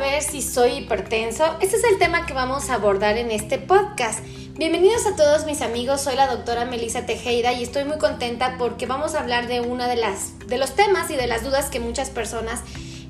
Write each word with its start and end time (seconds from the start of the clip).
saber 0.00 0.22
si 0.22 0.40
soy 0.40 0.78
hipertenso? 0.78 1.44
Este 1.60 1.76
es 1.76 1.84
el 1.84 1.98
tema 1.98 2.24
que 2.24 2.32
vamos 2.32 2.70
a 2.70 2.76
abordar 2.76 3.18
en 3.18 3.30
este 3.30 3.58
podcast. 3.58 4.20
Bienvenidos 4.56 5.04
a 5.06 5.14
todos 5.14 5.44
mis 5.44 5.60
amigos, 5.60 6.00
soy 6.00 6.16
la 6.16 6.26
doctora 6.26 6.64
Melissa 6.64 7.04
Tejeda 7.04 7.52
y 7.52 7.62
estoy 7.62 7.84
muy 7.84 7.98
contenta 7.98 8.54
porque 8.56 8.86
vamos 8.86 9.14
a 9.14 9.20
hablar 9.20 9.46
de 9.46 9.60
una 9.60 9.88
de 9.88 10.02
de 10.46 10.56
los 10.56 10.74
temas 10.74 11.10
y 11.10 11.16
de 11.16 11.26
las 11.26 11.44
dudas 11.44 11.68
que 11.68 11.80
muchas 11.80 12.08
personas 12.08 12.62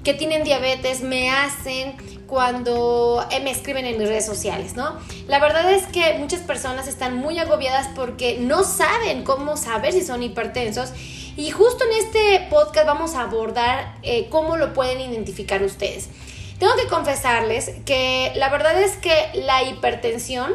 que 0.03 0.15
tienen 0.15 0.43
diabetes 0.43 1.03
me 1.03 1.31
hacen 1.31 1.95
cuando 2.27 3.25
eh, 3.31 3.39
me 3.39 3.53
escriben 3.53 3.87
en 3.87 3.97
mis 3.97 4.09
redes 4.09 4.27
sociales, 4.27 4.75
¿no? 4.75 4.99
La 5.29 5.39
verdad 5.39 5.71
es 5.73 5.87
que 5.87 6.15
muchas 6.19 6.41
personas 6.41 6.89
están 6.89 7.15
muy 7.15 7.39
agobiadas 7.39 7.87
porque 7.95 8.39
no 8.41 8.65
saben 8.65 9.23
cómo 9.23 9.57
saber 9.57 9.93
si 9.93 10.03
son 10.03 10.25
hipertensos 10.25 10.91
y 11.37 11.53
justo 11.53 11.85
en 11.85 12.05
este 12.05 12.49
podcast 12.51 12.87
vamos 12.87 13.15
a 13.15 13.23
abordar 13.23 13.95
eh, 14.03 14.29
cómo 14.29 14.57
lo 14.57 14.73
pueden 14.73 15.01
identificar 15.01 15.63
ustedes. 15.63 16.09
Tengo 16.61 16.77
que 16.77 16.89
confesarles 16.89 17.71
que 17.87 18.33
la 18.37 18.51
verdad 18.51 18.79
es 18.83 18.93
que 18.99 19.31
la 19.33 19.63
hipertensión, 19.63 20.53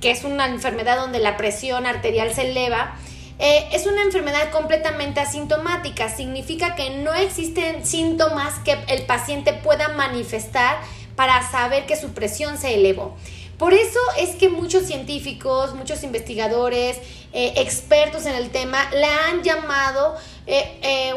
que 0.00 0.10
es 0.10 0.24
una 0.24 0.46
enfermedad 0.46 0.96
donde 0.96 1.18
la 1.18 1.36
presión 1.36 1.84
arterial 1.84 2.34
se 2.34 2.48
eleva, 2.48 2.96
eh, 3.38 3.68
es 3.70 3.84
una 3.84 4.00
enfermedad 4.00 4.50
completamente 4.50 5.20
asintomática. 5.20 6.08
Significa 6.08 6.74
que 6.74 6.88
no 6.88 7.12
existen 7.12 7.84
síntomas 7.84 8.60
que 8.60 8.78
el 8.88 9.04
paciente 9.04 9.52
pueda 9.52 9.88
manifestar 9.88 10.78
para 11.16 11.46
saber 11.50 11.84
que 11.84 11.96
su 11.96 12.14
presión 12.14 12.56
se 12.56 12.72
elevó. 12.72 13.14
Por 13.58 13.74
eso 13.74 14.00
es 14.18 14.30
que 14.36 14.48
muchos 14.48 14.86
científicos, 14.86 15.74
muchos 15.74 16.02
investigadores, 16.02 16.96
eh, 17.34 17.52
expertos 17.56 18.24
en 18.24 18.36
el 18.36 18.48
tema, 18.48 18.90
la 18.94 19.28
han 19.28 19.42
llamado 19.42 20.16
eh, 20.46 21.12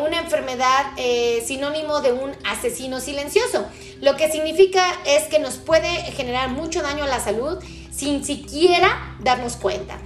eh, 0.98 1.44
sinónimo 1.46 2.02
de 2.02 2.14
un 2.14 2.32
asesino 2.44 3.00
silencioso. 3.00 3.66
Lo 4.02 4.16
que 4.16 4.32
significa 4.32 4.84
es 5.06 5.24
que 5.24 5.40
nos 5.40 5.56
puede 5.56 5.88
generar 6.12 6.50
mucho 6.50 6.82
daño 6.82 7.04
a 7.04 7.08
la 7.08 7.20
salud 7.20 7.58
sin 7.92 8.24
siquiera 8.26 9.18
darnos 9.20 9.56
cuenta. 9.56 9.98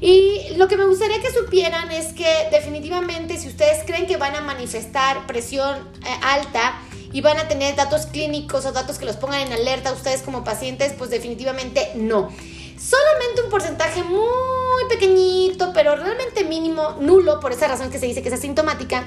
Y 0.00 0.54
lo 0.56 0.68
que 0.68 0.76
me 0.76 0.84
gustaría 0.84 1.20
que 1.20 1.32
supieran 1.32 1.90
es 1.90 2.12
que 2.12 2.48
definitivamente 2.52 3.36
si 3.36 3.48
ustedes 3.48 3.84
creen 3.84 4.06
que 4.06 4.16
van 4.16 4.36
a 4.36 4.40
manifestar 4.40 5.26
presión 5.26 5.76
alta, 6.22 6.80
y 7.12 7.20
van 7.20 7.38
a 7.38 7.48
tener 7.48 7.74
datos 7.76 8.06
clínicos 8.06 8.66
o 8.66 8.72
datos 8.72 8.98
que 8.98 9.04
los 9.04 9.16
pongan 9.16 9.40
en 9.40 9.52
alerta 9.52 9.90
a 9.90 9.92
ustedes 9.92 10.22
como 10.22 10.44
pacientes, 10.44 10.92
pues 10.96 11.10
definitivamente 11.10 11.90
no. 11.94 12.30
Solamente 12.78 13.42
un 13.42 13.50
porcentaje 13.50 14.02
muy 14.04 14.84
pequeñito, 14.88 15.72
pero 15.72 15.96
realmente 15.96 16.44
mínimo, 16.44 16.96
nulo, 17.00 17.40
por 17.40 17.52
esa 17.52 17.66
razón 17.66 17.90
que 17.90 17.98
se 17.98 18.06
dice 18.06 18.22
que 18.22 18.28
es 18.28 18.34
asintomática, 18.34 19.04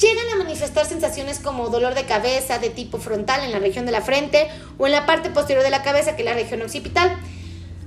llegan 0.00 0.28
a 0.34 0.36
manifestar 0.36 0.86
sensaciones 0.86 1.38
como 1.38 1.68
dolor 1.68 1.94
de 1.94 2.04
cabeza 2.04 2.58
de 2.58 2.70
tipo 2.70 2.98
frontal 2.98 3.44
en 3.44 3.52
la 3.52 3.58
región 3.58 3.86
de 3.86 3.92
la 3.92 4.00
frente 4.00 4.48
o 4.78 4.86
en 4.86 4.92
la 4.92 5.06
parte 5.06 5.30
posterior 5.30 5.62
de 5.62 5.70
la 5.70 5.82
cabeza, 5.82 6.16
que 6.16 6.22
es 6.22 6.26
la 6.26 6.34
región 6.34 6.62
occipital. 6.62 7.16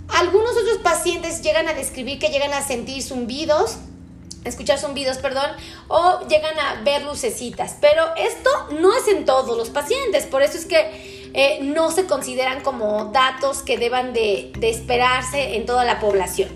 Algunos 0.10 0.52
otros 0.52 0.78
pacientes 0.78 1.42
llegan 1.42 1.68
a 1.68 1.74
describir 1.74 2.20
que 2.20 2.30
llegan 2.30 2.54
a 2.54 2.62
sentir 2.62 3.02
zumbidos, 3.02 3.78
escuchar 4.46 4.78
zumbidos, 4.78 5.18
perdón, 5.18 5.50
o 5.88 6.28
llegan 6.28 6.58
a 6.60 6.82
ver 6.84 7.04
lucecitas. 7.04 7.78
Pero 7.82 8.04
esto 8.16 8.50
no 8.80 8.96
es 8.96 9.08
en 9.08 9.26
todos 9.26 9.58
los 9.58 9.70
pacientes, 9.70 10.26
por 10.26 10.44
eso 10.44 10.58
es 10.58 10.66
que 10.66 11.32
eh, 11.34 11.60
no 11.62 11.90
se 11.90 12.06
consideran 12.06 12.62
como 12.62 13.06
datos 13.06 13.64
que 13.64 13.78
deban 13.78 14.14
de, 14.14 14.52
esperarse 14.62 15.56
en 15.56 15.66
toda 15.66 15.84
la 15.84 16.00
población. 16.00 16.50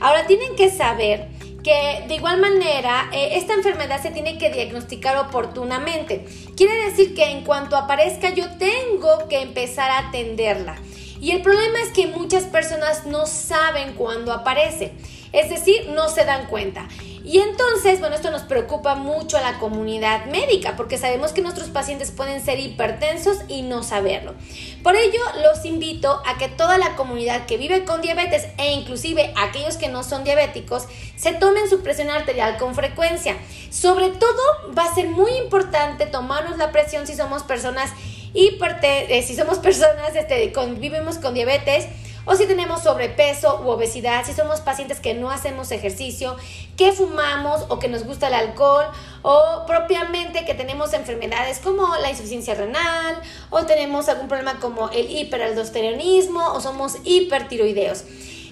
Ahora 0.00 0.26
tienen 0.26 0.54
que 0.54 0.70
saber 0.70 1.28
que 1.62 2.04
de 2.08 2.14
igual 2.14 2.40
manera 2.40 3.10
eh, 3.12 3.30
esta 3.32 3.54
enfermedad 3.54 4.02
se 4.02 4.10
tiene 4.10 4.38
que 4.38 4.50
diagnosticar 4.50 5.16
oportunamente. 5.16 6.24
Quiere 6.56 6.74
decir 6.86 7.14
que 7.14 7.24
en 7.24 7.44
cuanto 7.44 7.76
aparezca 7.76 8.30
yo 8.30 8.46
tengo 8.58 9.28
que 9.28 9.40
empezar 9.40 9.90
a 9.90 10.08
atenderla. 10.08 10.76
Y 11.20 11.32
el 11.32 11.42
problema 11.42 11.80
es 11.82 11.90
que 11.90 12.06
muchas 12.06 12.44
personas 12.44 13.04
no 13.04 13.26
saben 13.26 13.92
cuándo 13.92 14.32
aparece, 14.32 14.92
es 15.32 15.50
decir, 15.50 15.90
no 15.90 16.08
se 16.08 16.24
dan 16.24 16.46
cuenta. 16.46 16.88
Y 17.22 17.38
entonces, 17.40 18.00
bueno, 18.00 18.16
esto 18.16 18.30
nos 18.30 18.42
preocupa 18.42 18.94
mucho 18.94 19.36
a 19.36 19.42
la 19.42 19.58
comunidad 19.58 20.24
médica 20.26 20.76
porque 20.76 20.96
sabemos 20.96 21.32
que 21.32 21.42
nuestros 21.42 21.68
pacientes 21.68 22.10
pueden 22.10 22.42
ser 22.42 22.58
hipertensos 22.58 23.38
y 23.48 23.62
no 23.62 23.82
saberlo. 23.82 24.34
Por 24.82 24.96
ello, 24.96 25.20
los 25.42 25.64
invito 25.66 26.22
a 26.24 26.38
que 26.38 26.48
toda 26.48 26.78
la 26.78 26.96
comunidad 26.96 27.44
que 27.46 27.58
vive 27.58 27.84
con 27.84 28.00
diabetes 28.00 28.46
e 28.56 28.72
inclusive 28.72 29.32
aquellos 29.36 29.76
que 29.76 29.88
no 29.88 30.02
son 30.02 30.24
diabéticos 30.24 30.84
se 31.16 31.32
tomen 31.32 31.68
su 31.68 31.82
presión 31.82 32.08
arterial 32.08 32.56
con 32.56 32.74
frecuencia. 32.74 33.36
Sobre 33.70 34.08
todo, 34.08 34.42
va 34.76 34.84
a 34.84 34.94
ser 34.94 35.08
muy 35.08 35.32
importante 35.32 36.06
tomarnos 36.06 36.56
la 36.56 36.72
presión 36.72 37.06
si 37.06 37.14
somos 37.14 37.42
personas 37.42 37.90
hipertensas, 38.32 39.10
eh, 39.10 39.22
si 39.22 39.36
somos 39.36 39.58
personas 39.60 40.14
este, 40.14 40.52
vivimos 40.78 41.18
con 41.18 41.34
diabetes 41.34 41.86
o 42.24 42.34
si 42.34 42.46
tenemos 42.46 42.82
sobrepeso 42.82 43.62
u 43.64 43.68
obesidad, 43.68 44.24
si 44.24 44.32
somos 44.32 44.60
pacientes 44.60 45.00
que 45.00 45.14
no 45.14 45.30
hacemos 45.30 45.70
ejercicio, 45.72 46.36
que 46.76 46.92
fumamos 46.92 47.64
o 47.68 47.78
que 47.78 47.88
nos 47.88 48.04
gusta 48.04 48.28
el 48.28 48.34
alcohol 48.34 48.86
o 49.22 49.64
propiamente 49.66 50.44
que 50.44 50.54
tenemos 50.54 50.92
enfermedades 50.92 51.58
como 51.58 51.96
la 51.96 52.10
insuficiencia 52.10 52.54
renal 52.54 53.20
o 53.50 53.64
tenemos 53.64 54.08
algún 54.08 54.28
problema 54.28 54.60
como 54.60 54.90
el 54.90 55.10
hiperaldosteronismo 55.10 56.52
o 56.52 56.60
somos 56.60 56.96
hipertiroideos. 57.04 58.04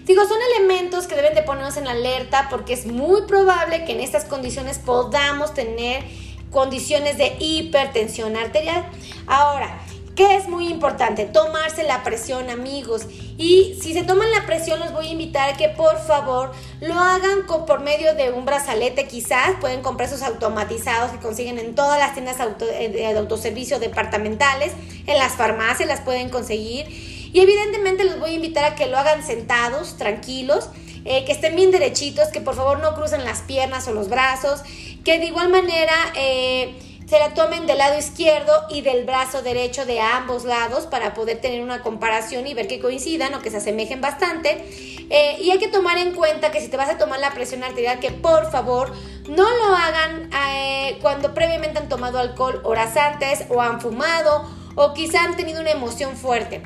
Digo, 0.04 0.26
son 0.26 0.38
elementos 0.56 1.06
que 1.06 1.14
deben 1.14 1.34
de 1.34 1.42
ponernos 1.42 1.76
en 1.76 1.86
alerta 1.86 2.48
porque 2.48 2.72
es 2.72 2.86
muy 2.86 3.22
probable 3.22 3.84
que 3.84 3.92
en 3.92 4.00
estas 4.00 4.24
condiciones 4.24 4.78
podamos 4.78 5.52
tener 5.52 6.02
condiciones 6.50 7.18
de 7.18 7.36
hipertensión 7.38 8.34
arterial. 8.34 8.86
Ahora, 9.26 9.78
¿Qué 10.18 10.34
es 10.34 10.48
muy 10.48 10.66
importante? 10.66 11.26
Tomarse 11.26 11.84
la 11.84 12.02
presión, 12.02 12.50
amigos. 12.50 13.06
Y 13.38 13.78
si 13.80 13.94
se 13.94 14.02
toman 14.02 14.28
la 14.32 14.46
presión, 14.46 14.80
los 14.80 14.92
voy 14.92 15.06
a 15.06 15.10
invitar 15.12 15.48
a 15.48 15.56
que 15.56 15.68
por 15.68 15.96
favor 15.96 16.50
lo 16.80 16.94
hagan 16.94 17.46
por 17.46 17.78
medio 17.78 18.12
de 18.16 18.32
un 18.32 18.44
brazalete, 18.44 19.06
quizás. 19.06 19.52
Pueden 19.60 19.80
comprar 19.80 20.08
esos 20.08 20.22
automatizados 20.22 21.12
que 21.12 21.18
consiguen 21.18 21.60
en 21.60 21.76
todas 21.76 22.00
las 22.00 22.14
tiendas 22.14 22.36
eh, 22.40 22.88
de 22.88 23.16
autoservicio 23.16 23.78
departamentales. 23.78 24.72
En 25.06 25.18
las 25.18 25.36
farmacias 25.36 25.88
las 25.88 26.00
pueden 26.00 26.30
conseguir. 26.30 26.88
Y 27.32 27.38
evidentemente 27.38 28.02
los 28.02 28.18
voy 28.18 28.30
a 28.30 28.34
invitar 28.34 28.64
a 28.64 28.74
que 28.74 28.86
lo 28.86 28.98
hagan 28.98 29.24
sentados, 29.24 29.98
tranquilos. 29.98 30.68
Eh, 31.04 31.24
que 31.26 31.30
estén 31.30 31.54
bien 31.54 31.70
derechitos, 31.70 32.28
que 32.28 32.40
por 32.40 32.56
favor 32.56 32.80
no 32.80 32.96
crucen 32.96 33.24
las 33.24 33.42
piernas 33.42 33.86
o 33.86 33.92
los 33.92 34.08
brazos, 34.08 34.62
que 35.04 35.20
de 35.20 35.26
igual 35.26 35.48
manera 35.48 35.94
eh, 36.16 36.74
se 37.08 37.18
la 37.18 37.32
tomen 37.32 37.66
del 37.66 37.78
lado 37.78 37.98
izquierdo 37.98 38.52
y 38.68 38.82
del 38.82 39.04
brazo 39.04 39.40
derecho 39.40 39.86
de 39.86 39.98
ambos 39.98 40.44
lados 40.44 40.86
para 40.86 41.14
poder 41.14 41.40
tener 41.40 41.62
una 41.62 41.80
comparación 41.80 42.46
y 42.46 42.52
ver 42.52 42.68
que 42.68 42.80
coincidan 42.80 43.32
o 43.34 43.40
que 43.40 43.50
se 43.50 43.56
asemejen 43.56 44.02
bastante. 44.02 44.62
Eh, 45.10 45.38
y 45.40 45.50
hay 45.50 45.58
que 45.58 45.68
tomar 45.68 45.96
en 45.96 46.12
cuenta 46.12 46.50
que 46.50 46.60
si 46.60 46.68
te 46.68 46.76
vas 46.76 46.90
a 46.90 46.98
tomar 46.98 47.18
la 47.18 47.30
presión 47.30 47.64
arterial, 47.64 47.98
que 47.98 48.10
por 48.10 48.50
favor 48.50 48.92
no 49.26 49.44
lo 49.56 49.74
hagan 49.74 50.28
eh, 50.50 50.98
cuando 51.00 51.32
previamente 51.32 51.78
han 51.78 51.88
tomado 51.88 52.18
alcohol 52.18 52.60
horas 52.64 52.94
antes 52.98 53.44
o 53.48 53.62
han 53.62 53.80
fumado 53.80 54.46
o 54.74 54.92
quizá 54.92 55.24
han 55.24 55.34
tenido 55.34 55.62
una 55.62 55.70
emoción 55.70 56.14
fuerte. 56.14 56.62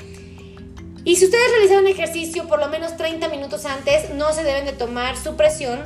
Y 1.05 1.17
si 1.17 1.27
ustedes 1.27 1.51
realizaron 1.53 1.87
ejercicio 1.87 2.49
por 2.49 2.59
lo 2.59 2.69
menos 2.69 2.97
30 2.97 3.29
minutos 3.29 3.65
antes, 3.65 4.11
no 4.11 4.33
se 4.33 4.43
deben 4.43 4.65
de 4.65 4.73
tomar 4.73 5.17
su 5.17 5.37
presión 5.37 5.81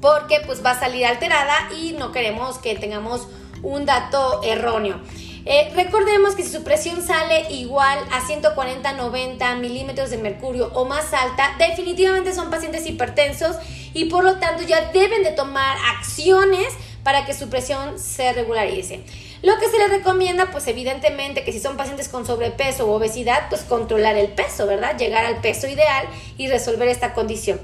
porque 0.00 0.40
pues 0.46 0.64
va 0.64 0.70
a 0.70 0.80
salir 0.80 1.04
alterada 1.04 1.68
y 1.78 1.92
no 1.92 2.12
queremos 2.12 2.58
que 2.58 2.74
tengamos 2.76 3.28
un 3.64 3.84
dato 3.84 4.42
erróneo. 4.42 5.00
Eh, 5.46 5.70
recordemos 5.74 6.34
que 6.34 6.42
si 6.42 6.50
su 6.50 6.64
presión 6.64 7.02
sale 7.02 7.52
igual 7.52 7.98
a 8.10 8.22
140-90 8.22 9.58
milímetros 9.58 10.08
de 10.08 10.16
mercurio 10.16 10.70
o 10.72 10.86
más 10.86 11.12
alta, 11.12 11.54
definitivamente 11.58 12.32
son 12.32 12.50
pacientes 12.50 12.86
hipertensos 12.86 13.56
y 13.92 14.06
por 14.06 14.24
lo 14.24 14.38
tanto 14.38 14.62
ya 14.62 14.90
deben 14.92 15.22
de 15.22 15.32
tomar 15.32 15.76
acciones 15.98 16.68
para 17.02 17.26
que 17.26 17.34
su 17.34 17.50
presión 17.50 17.98
se 17.98 18.32
regularice. 18.32 19.04
Lo 19.42 19.58
que 19.58 19.68
se 19.68 19.76
les 19.76 19.90
recomienda, 19.90 20.50
pues 20.50 20.66
evidentemente 20.68 21.44
que 21.44 21.52
si 21.52 21.60
son 21.60 21.76
pacientes 21.76 22.08
con 22.08 22.24
sobrepeso 22.24 22.86
o 22.86 22.94
obesidad, 22.94 23.50
pues 23.50 23.60
controlar 23.60 24.16
el 24.16 24.28
peso, 24.28 24.66
¿verdad? 24.66 24.96
Llegar 24.96 25.26
al 25.26 25.42
peso 25.42 25.68
ideal 25.68 26.06
y 26.38 26.48
resolver 26.48 26.88
esta 26.88 27.12
condición. 27.12 27.60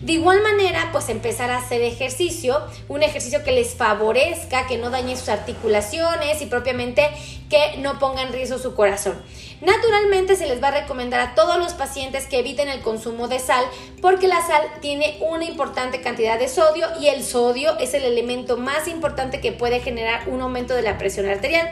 De 0.00 0.12
igual 0.12 0.42
manera, 0.42 0.88
pues 0.92 1.10
empezar 1.10 1.50
a 1.50 1.58
hacer 1.58 1.82
ejercicio, 1.82 2.58
un 2.88 3.02
ejercicio 3.02 3.44
que 3.44 3.52
les 3.52 3.74
favorezca, 3.74 4.66
que 4.66 4.78
no 4.78 4.88
dañe 4.88 5.14
sus 5.14 5.28
articulaciones 5.28 6.40
y 6.40 6.46
propiamente 6.46 7.10
que 7.50 7.76
no 7.78 7.98
ponga 7.98 8.22
en 8.22 8.32
riesgo 8.32 8.58
su 8.58 8.74
corazón. 8.74 9.20
Naturalmente 9.60 10.36
se 10.36 10.46
les 10.46 10.62
va 10.62 10.68
a 10.68 10.80
recomendar 10.80 11.20
a 11.20 11.34
todos 11.34 11.58
los 11.58 11.74
pacientes 11.74 12.26
que 12.26 12.38
eviten 12.38 12.70
el 12.70 12.80
consumo 12.80 13.28
de 13.28 13.40
sal 13.40 13.62
porque 14.00 14.26
la 14.26 14.40
sal 14.40 14.62
tiene 14.80 15.18
una 15.20 15.44
importante 15.44 16.00
cantidad 16.00 16.38
de 16.38 16.48
sodio 16.48 16.86
y 16.98 17.08
el 17.08 17.22
sodio 17.22 17.78
es 17.78 17.92
el 17.92 18.04
elemento 18.04 18.56
más 18.56 18.88
importante 18.88 19.42
que 19.42 19.52
puede 19.52 19.80
generar 19.80 20.30
un 20.30 20.40
aumento 20.40 20.72
de 20.72 20.80
la 20.82 20.96
presión 20.96 21.28
arterial. 21.28 21.70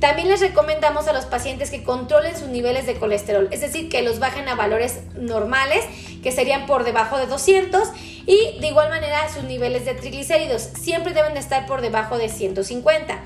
También 0.00 0.28
les 0.28 0.40
recomendamos 0.40 1.08
a 1.08 1.12
los 1.12 1.24
pacientes 1.24 1.70
que 1.70 1.82
controlen 1.82 2.36
sus 2.36 2.48
niveles 2.48 2.86
de 2.86 2.94
colesterol, 2.94 3.48
es 3.50 3.60
decir, 3.60 3.88
que 3.88 4.02
los 4.02 4.20
bajen 4.20 4.48
a 4.48 4.54
valores 4.54 5.00
normales, 5.16 5.84
que 6.22 6.30
serían 6.30 6.66
por 6.66 6.84
debajo 6.84 7.18
de 7.18 7.26
200, 7.26 7.88
Y 8.26 8.60
de 8.60 8.68
igual 8.68 8.90
manera 8.90 9.26
sus 9.32 9.44
niveles 9.44 9.86
de 9.86 9.94
triglicéridos 9.94 10.62
siempre 10.78 11.14
deben 11.14 11.32
de 11.32 11.40
estar 11.40 11.66
por 11.66 11.80
debajo 11.80 12.18
de 12.18 12.28
150. 12.28 13.18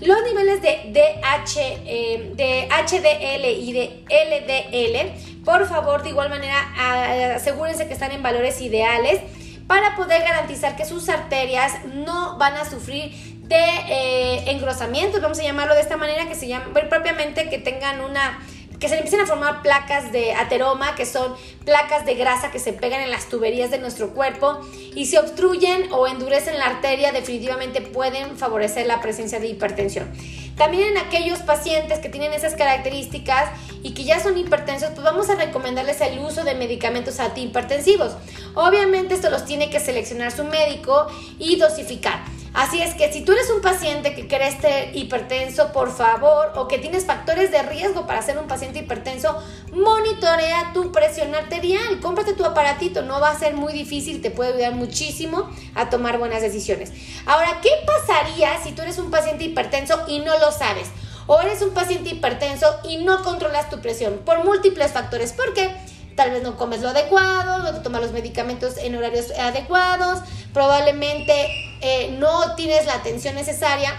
Los 0.00 0.22
niveles 0.22 0.60
de, 0.60 0.92
DH, 0.92 1.58
eh, 1.86 2.32
de 2.36 2.68
HDL 2.68 3.44
y 3.46 3.72
de 3.72 4.04
LDL, 4.10 5.44
por 5.44 5.66
favor, 5.66 6.02
de 6.02 6.10
igual 6.10 6.28
manera, 6.28 7.34
asegúrense 7.36 7.86
que 7.86 7.94
están 7.94 8.12
en 8.12 8.22
valores 8.22 8.60
ideales 8.60 9.20
para 9.66 9.96
poder 9.96 10.22
garantizar 10.22 10.76
que 10.76 10.84
sus 10.84 11.08
arterias 11.08 11.72
no 11.86 12.36
van 12.38 12.54
a 12.54 12.68
sufrir 12.68 13.39
de 13.50 13.56
eh, 13.56 14.50
engrosamiento, 14.52 15.20
vamos 15.20 15.40
a 15.40 15.42
llamarlo 15.42 15.74
de 15.74 15.80
esta 15.80 15.96
manera, 15.96 16.28
que 16.28 16.36
se 16.36 16.46
llama 16.46 16.72
propiamente 16.72 17.50
que 17.50 17.58
tengan 17.58 18.00
una 18.00 18.40
que 18.78 18.88
se 18.88 18.94
empiecen 18.94 19.20
a 19.20 19.26
formar 19.26 19.60
placas 19.60 20.10
de 20.10 20.32
ateroma, 20.32 20.94
que 20.94 21.04
son 21.04 21.34
placas 21.66 22.06
de 22.06 22.14
grasa 22.14 22.50
que 22.50 22.58
se 22.58 22.72
pegan 22.72 23.02
en 23.02 23.10
las 23.10 23.28
tuberías 23.28 23.70
de 23.70 23.78
nuestro 23.78 24.14
cuerpo 24.14 24.58
y 24.94 25.04
si 25.04 25.18
obstruyen 25.18 25.92
o 25.92 26.06
endurecen 26.06 26.58
la 26.58 26.64
arteria, 26.64 27.12
definitivamente 27.12 27.82
pueden 27.82 28.38
favorecer 28.38 28.86
la 28.86 29.02
presencia 29.02 29.38
de 29.38 29.48
hipertensión. 29.48 30.10
También 30.56 30.96
en 30.96 30.96
aquellos 30.96 31.40
pacientes 31.40 31.98
que 31.98 32.08
tienen 32.08 32.32
esas 32.32 32.54
características 32.54 33.50
y 33.82 33.92
que 33.92 34.04
ya 34.04 34.18
son 34.18 34.38
hipertensos, 34.38 34.90
pues 34.90 35.02
vamos 35.02 35.28
a 35.28 35.34
recomendarles 35.34 36.00
el 36.00 36.18
uso 36.18 36.42
de 36.42 36.54
medicamentos 36.54 37.20
antihipertensivos. 37.20 38.12
Obviamente 38.54 39.12
esto 39.12 39.28
los 39.28 39.44
tiene 39.44 39.68
que 39.68 39.80
seleccionar 39.80 40.32
su 40.32 40.44
médico 40.44 41.06
y 41.38 41.56
dosificar. 41.56 42.20
Así 42.52 42.82
es 42.82 42.94
que 42.94 43.12
si 43.12 43.20
tú 43.22 43.32
eres 43.32 43.48
un 43.50 43.60
paciente 43.60 44.12
que 44.14 44.26
crees 44.26 44.60
ser 44.60 44.96
hipertenso, 44.96 45.72
por 45.72 45.94
favor, 45.94 46.52
o 46.56 46.66
que 46.66 46.78
tienes 46.78 47.04
factores 47.04 47.52
de 47.52 47.62
riesgo 47.62 48.08
para 48.08 48.22
ser 48.22 48.38
un 48.38 48.48
paciente 48.48 48.80
hipertenso, 48.80 49.40
monitorea 49.72 50.72
tu 50.74 50.90
presión 50.90 51.32
arterial, 51.34 52.00
cómprate 52.00 52.32
tu 52.32 52.44
aparatito, 52.44 53.02
no 53.02 53.20
va 53.20 53.30
a 53.30 53.38
ser 53.38 53.54
muy 53.54 53.72
difícil, 53.72 54.20
te 54.20 54.32
puede 54.32 54.54
ayudar 54.54 54.74
muchísimo 54.74 55.48
a 55.76 55.90
tomar 55.90 56.18
buenas 56.18 56.42
decisiones. 56.42 56.92
Ahora, 57.24 57.60
¿qué 57.62 57.70
pasaría 57.86 58.60
si 58.62 58.72
tú 58.72 58.82
eres 58.82 58.98
un 58.98 59.12
paciente 59.12 59.44
hipertenso 59.44 60.04
y 60.08 60.18
no 60.18 60.36
lo 60.40 60.50
sabes? 60.50 60.88
O 61.28 61.40
eres 61.40 61.62
un 61.62 61.70
paciente 61.70 62.10
hipertenso 62.10 62.66
y 62.82 62.96
no 62.96 63.22
controlas 63.22 63.70
tu 63.70 63.80
presión 63.80 64.22
por 64.24 64.44
múltiples 64.44 64.90
factores. 64.90 65.32
¿Por 65.32 65.54
qué? 65.54 65.70
tal 66.16 66.32
vez 66.32 66.42
no 66.42 66.58
comes 66.58 66.82
lo 66.82 66.90
adecuado, 66.90 67.60
no 67.60 67.72
te 67.72 67.80
tomas 67.80 68.02
los 68.02 68.12
medicamentos 68.12 68.76
en 68.76 68.94
horarios 68.94 69.30
adecuados, 69.38 70.18
probablemente 70.52 71.69
eh, 71.80 72.14
no 72.18 72.54
tienes 72.56 72.86
la 72.86 72.94
atención 72.94 73.34
necesaria 73.34 73.94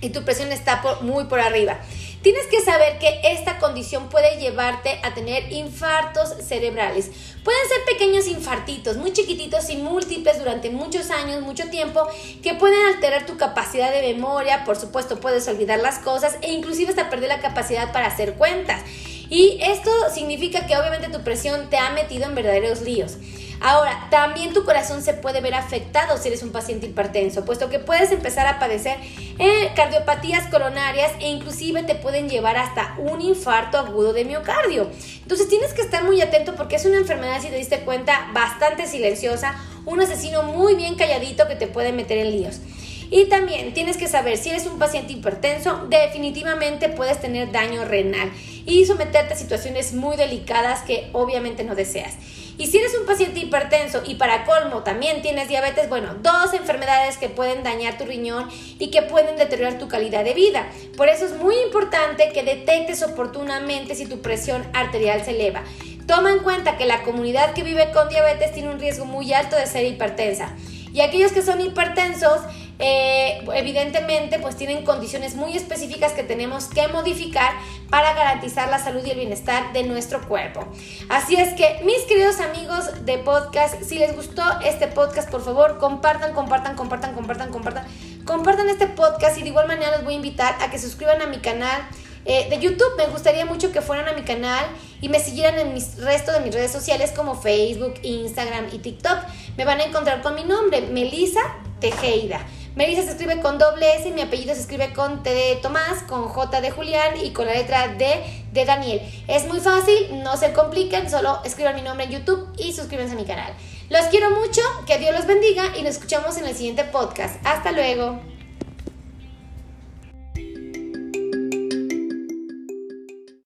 y 0.00 0.10
tu 0.10 0.24
presión 0.24 0.52
está 0.52 0.82
muy 1.02 1.24
por 1.24 1.40
arriba. 1.40 1.78
Tienes 2.22 2.46
que 2.48 2.60
saber 2.60 2.98
que 2.98 3.20
esta 3.22 3.58
condición 3.58 4.08
puede 4.08 4.40
llevarte 4.40 4.98
a 5.04 5.14
tener 5.14 5.52
infartos 5.52 6.34
cerebrales. 6.44 7.10
Pueden 7.44 7.68
ser 7.68 7.84
pequeños 7.84 8.26
infartitos, 8.26 8.96
muy 8.96 9.12
chiquititos 9.12 9.70
y 9.70 9.76
múltiples 9.76 10.38
durante 10.40 10.70
muchos 10.70 11.10
años, 11.10 11.42
mucho 11.42 11.70
tiempo, 11.70 12.04
que 12.42 12.54
pueden 12.54 12.84
alterar 12.86 13.26
tu 13.26 13.36
capacidad 13.36 13.92
de 13.92 14.12
memoria, 14.14 14.64
por 14.64 14.76
supuesto 14.76 15.20
puedes 15.20 15.46
olvidar 15.46 15.78
las 15.78 16.00
cosas 16.00 16.36
e 16.42 16.52
inclusive 16.52 16.90
hasta 16.90 17.10
perder 17.10 17.28
la 17.28 17.40
capacidad 17.40 17.92
para 17.92 18.08
hacer 18.08 18.34
cuentas. 18.34 18.82
Y 19.28 19.58
esto 19.60 19.90
significa 20.12 20.66
que 20.66 20.76
obviamente 20.76 21.08
tu 21.08 21.22
presión 21.22 21.68
te 21.68 21.78
ha 21.78 21.90
metido 21.90 22.24
en 22.24 22.34
verdaderos 22.34 22.82
líos. 22.82 23.18
Ahora, 23.60 24.08
también 24.10 24.52
tu 24.52 24.64
corazón 24.64 25.02
se 25.02 25.14
puede 25.14 25.40
ver 25.40 25.54
afectado 25.54 26.18
si 26.18 26.28
eres 26.28 26.42
un 26.42 26.52
paciente 26.52 26.86
hipertenso, 26.86 27.44
puesto 27.44 27.70
que 27.70 27.78
puedes 27.78 28.12
empezar 28.12 28.46
a 28.46 28.58
padecer 28.58 28.98
eh, 29.38 29.72
cardiopatías 29.74 30.48
coronarias 30.50 31.12
e 31.20 31.28
inclusive 31.28 31.82
te 31.82 31.94
pueden 31.94 32.28
llevar 32.28 32.56
hasta 32.56 32.94
un 32.98 33.22
infarto 33.22 33.78
agudo 33.78 34.12
de 34.12 34.24
miocardio. 34.24 34.90
Entonces 35.22 35.48
tienes 35.48 35.72
que 35.72 35.82
estar 35.82 36.04
muy 36.04 36.20
atento 36.20 36.54
porque 36.54 36.76
es 36.76 36.84
una 36.84 36.98
enfermedad, 36.98 37.40
si 37.40 37.48
te 37.48 37.56
diste 37.56 37.80
cuenta, 37.80 38.28
bastante 38.34 38.86
silenciosa, 38.86 39.54
un 39.86 40.00
asesino 40.00 40.42
muy 40.42 40.74
bien 40.74 40.96
calladito 40.96 41.48
que 41.48 41.56
te 41.56 41.66
puede 41.66 41.92
meter 41.92 42.18
en 42.18 42.32
líos. 42.32 42.60
Y 43.10 43.26
también 43.26 43.72
tienes 43.74 43.96
que 43.96 44.08
saber 44.08 44.36
si 44.36 44.50
eres 44.50 44.66
un 44.66 44.78
paciente 44.78 45.12
hipertenso, 45.12 45.86
definitivamente 45.88 46.88
puedes 46.88 47.20
tener 47.20 47.52
daño 47.52 47.84
renal 47.84 48.30
y 48.64 48.84
someterte 48.84 49.34
a 49.34 49.36
situaciones 49.36 49.92
muy 49.92 50.16
delicadas 50.16 50.82
que 50.82 51.08
obviamente 51.12 51.64
no 51.64 51.74
deseas. 51.74 52.14
Y 52.58 52.68
si 52.68 52.78
eres 52.78 52.96
un 52.98 53.06
paciente 53.06 53.40
hipertenso 53.40 54.02
y 54.04 54.14
para 54.14 54.44
colmo 54.44 54.82
también 54.82 55.20
tienes 55.20 55.48
diabetes, 55.48 55.90
bueno, 55.90 56.14
dos 56.22 56.54
enfermedades 56.54 57.18
que 57.18 57.28
pueden 57.28 57.62
dañar 57.62 57.98
tu 57.98 58.06
riñón 58.06 58.48
y 58.78 58.90
que 58.90 59.02
pueden 59.02 59.36
deteriorar 59.36 59.78
tu 59.78 59.88
calidad 59.88 60.24
de 60.24 60.32
vida. 60.32 60.66
Por 60.96 61.08
eso 61.08 61.26
es 61.26 61.36
muy 61.36 61.54
importante 61.58 62.30
que 62.32 62.42
detectes 62.42 63.02
oportunamente 63.02 63.94
si 63.94 64.06
tu 64.06 64.22
presión 64.22 64.66
arterial 64.72 65.22
se 65.22 65.32
eleva. 65.32 65.62
Toma 66.06 66.30
en 66.30 66.38
cuenta 66.38 66.78
que 66.78 66.86
la 66.86 67.02
comunidad 67.02 67.52
que 67.52 67.62
vive 67.62 67.90
con 67.92 68.08
diabetes 68.08 68.52
tiene 68.52 68.70
un 68.70 68.78
riesgo 68.78 69.04
muy 69.04 69.32
alto 69.34 69.56
de 69.56 69.66
ser 69.66 69.84
hipertensa. 69.84 70.54
Y 70.94 71.02
aquellos 71.02 71.32
que 71.32 71.42
son 71.42 71.60
hipertensos, 71.60 72.40
eh, 72.78 73.42
evidentemente 73.54 74.38
pues 74.38 74.56
tienen 74.56 74.84
condiciones 74.84 75.34
muy 75.34 75.56
específicas 75.56 76.12
que 76.12 76.22
tenemos 76.22 76.66
que 76.66 76.88
modificar 76.88 77.52
para 77.88 78.12
garantizar 78.12 78.68
la 78.68 78.78
salud 78.78 79.02
y 79.04 79.10
el 79.10 79.18
bienestar 79.18 79.72
de 79.72 79.84
nuestro 79.84 80.26
cuerpo. 80.28 80.66
Así 81.08 81.36
es 81.36 81.54
que 81.54 81.80
mis 81.84 82.02
queridos 82.02 82.40
amigos 82.40 83.06
de 83.06 83.18
podcast, 83.18 83.82
si 83.82 83.98
les 83.98 84.14
gustó 84.14 84.42
este 84.64 84.88
podcast, 84.88 85.30
por 85.30 85.42
favor 85.42 85.78
compartan, 85.78 86.34
compartan, 86.34 86.76
compartan, 86.76 87.14
compartan, 87.14 87.50
compartan, 87.50 87.86
compartan 88.24 88.68
este 88.68 88.86
podcast 88.88 89.38
y 89.38 89.42
de 89.42 89.48
igual 89.48 89.66
manera 89.68 89.92
los 89.92 90.04
voy 90.04 90.14
a 90.14 90.16
invitar 90.16 90.56
a 90.60 90.70
que 90.70 90.78
suscriban 90.78 91.22
a 91.22 91.26
mi 91.26 91.38
canal. 91.38 91.82
Eh, 92.28 92.48
de 92.50 92.58
YouTube. 92.58 92.96
Me 92.98 93.06
gustaría 93.06 93.46
mucho 93.46 93.70
que 93.70 93.80
fueran 93.80 94.08
a 94.08 94.12
mi 94.12 94.22
canal 94.22 94.64
y 95.00 95.08
me 95.08 95.20
siguieran 95.20 95.60
en 95.60 95.72
mis 95.72 95.96
resto 95.98 96.32
de 96.32 96.40
mis 96.40 96.52
redes 96.52 96.72
sociales 96.72 97.12
como 97.14 97.40
Facebook, 97.40 97.94
Instagram 98.02 98.66
y 98.72 98.78
TikTok. 98.78 99.18
Me 99.56 99.64
van 99.64 99.78
a 99.78 99.84
encontrar 99.84 100.22
con 100.22 100.34
mi 100.34 100.42
nombre, 100.42 100.80
Melisa 100.80 101.40
Tejeda. 101.78 102.40
Melissa 102.76 103.04
se 103.04 103.12
escribe 103.12 103.40
con 103.40 103.56
doble 103.56 103.96
S, 103.96 104.10
mi 104.10 104.20
apellido 104.20 104.54
se 104.54 104.60
escribe 104.60 104.92
con 104.92 105.22
T 105.22 105.32
de 105.32 105.56
Tomás, 105.56 106.02
con 106.06 106.28
J 106.28 106.60
de 106.60 106.70
Julián 106.70 107.16
y 107.16 107.30
con 107.30 107.46
la 107.46 107.54
letra 107.54 107.88
D 107.88 108.22
de 108.52 108.64
Daniel. 108.66 109.00
Es 109.28 109.46
muy 109.46 109.60
fácil, 109.60 110.22
no 110.22 110.36
se 110.36 110.52
compliquen, 110.52 111.08
solo 111.08 111.40
escriban 111.42 111.74
mi 111.74 111.80
nombre 111.80 112.04
en 112.04 112.10
YouTube 112.10 112.52
y 112.58 112.74
suscríbanse 112.74 113.14
a 113.14 113.16
mi 113.16 113.24
canal. 113.24 113.54
Los 113.88 114.02
quiero 114.08 114.28
mucho, 114.28 114.60
que 114.86 114.98
Dios 114.98 115.14
los 115.14 115.26
bendiga 115.26 115.74
y 115.78 115.84
nos 115.84 115.92
escuchamos 115.92 116.36
en 116.36 116.44
el 116.44 116.54
siguiente 116.54 116.84
podcast. 116.84 117.36
Hasta 117.46 117.72
luego. 117.72 118.35